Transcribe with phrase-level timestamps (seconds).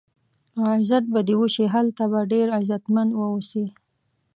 [0.57, 3.65] او عزت به دې وشي، هلته به ډېر عزتمن و اوسې.